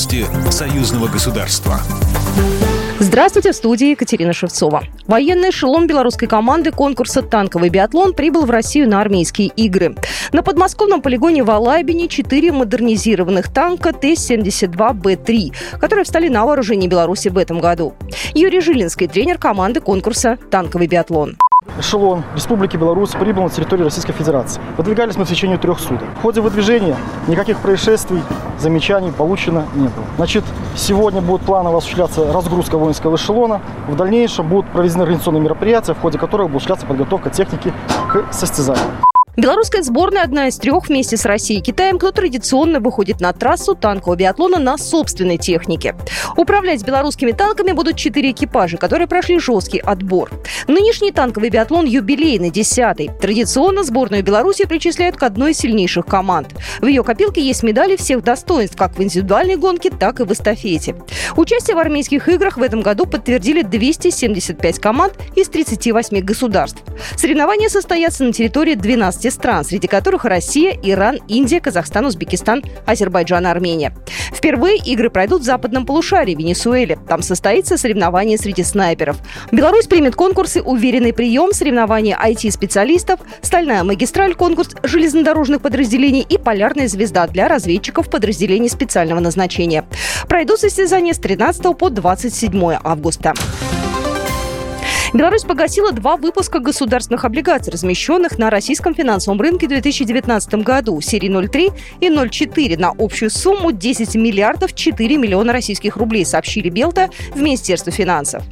[0.00, 1.78] Новости союзного государства.
[3.00, 4.84] Здравствуйте, в студии Екатерина Шевцова.
[5.06, 9.94] Военный эшелон белорусской команды конкурса «Танковый биатлон» прибыл в Россию на армейские игры.
[10.32, 17.36] На подмосковном полигоне в Алайбине четыре модернизированных танка Т-72Б3, которые встали на вооружение Беларуси в
[17.36, 17.92] этом году.
[18.32, 21.36] Юрий Жилинский, тренер команды конкурса «Танковый биатлон»
[21.78, 24.60] эшелон Республики Беларусь прибыл на территорию Российской Федерации.
[24.76, 26.08] Выдвигались мы в течение трех суток.
[26.18, 26.96] В ходе выдвижения
[27.28, 28.22] никаких происшествий,
[28.58, 30.04] замечаний получено не было.
[30.16, 30.44] Значит,
[30.76, 33.60] сегодня будет планово осуществляться разгрузка воинского эшелона.
[33.88, 37.72] В дальнейшем будут проведены организационные мероприятия, в ходе которых будет осуществляться подготовка техники
[38.08, 39.09] к состязанию.
[39.40, 43.74] Белорусская сборная одна из трех вместе с Россией и Китаем, кто традиционно выходит на трассу
[43.74, 45.96] танкового биатлона на собственной технике.
[46.36, 50.30] Управлять белорусскими танками будут четыре экипажа, которые прошли жесткий отбор.
[50.68, 53.10] Нынешний танковый биатлон юбилейный, десятый.
[53.18, 56.48] Традиционно сборную Беларуси причисляют к одной из сильнейших команд.
[56.82, 60.96] В ее копилке есть медали всех достоинств, как в индивидуальной гонке, так и в эстафете.
[61.38, 66.82] Участие в армейских играх в этом году подтвердили 275 команд из 38 государств.
[67.16, 73.46] Соревнования состоятся на территории 12 15 стран, среди которых Россия, Иран, Индия, Казахстан, Узбекистан, Азербайджан,
[73.46, 73.94] Армения.
[74.32, 76.98] Впервые игры пройдут в западном полушарии, Венесуэле.
[77.08, 79.18] Там состоится соревнование среди снайперов.
[79.52, 87.26] Беларусь примет конкурсы «Уверенный прием», соревнования IT-специалистов, «Стальная магистраль», конкурс железнодорожных подразделений и «Полярная звезда»
[87.26, 89.84] для разведчиков подразделений специального назначения.
[90.28, 93.34] Пройдут состязания с 13 по 27 августа.
[95.12, 101.28] Беларусь погасила два выпуска государственных облигаций, размещенных на российском финансовом рынке в 2019 году, серии
[101.48, 107.40] 03 и 04 на общую сумму 10 миллиардов 4 миллиона российских рублей, сообщили Белта в
[107.40, 108.44] Министерстве финансов.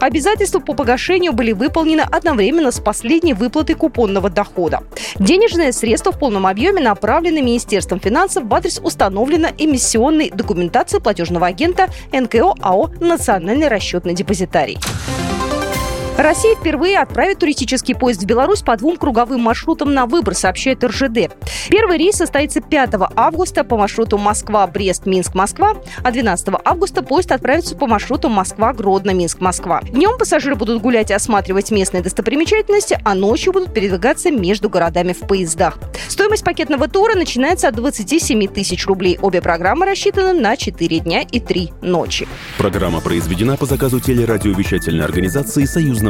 [0.00, 4.80] Обязательства по погашению были выполнены одновременно с последней выплатой купонного дохода.
[5.20, 11.88] Денежные средства в полном объеме направлены Министерством финансов в адрес установленной эмиссионной документации платежного агента
[12.12, 14.78] НКО АО «Национальный расчетный депозитарий».
[16.16, 21.32] Россия впервые отправит туристический поезд в Беларусь по двум круговым маршрутам на выбор, сообщает РЖД.
[21.70, 28.28] Первый рейс состоится 5 августа по маршруту Москва-Брест-Минск-Москва, а 12 августа поезд отправится по маршруту
[28.28, 29.80] Москва-Гродно-Минск-Москва.
[29.82, 35.20] Днем пассажиры будут гулять и осматривать местные достопримечательности, а ночью будут передвигаться между городами в
[35.20, 35.78] поездах.
[36.08, 39.18] Стоимость пакетного тура начинается от 27 тысяч рублей.
[39.22, 42.28] Обе программы рассчитаны на 4 дня и 3 ночи.
[42.58, 46.09] Программа произведена по заказу телерадиовещательной организации Союзного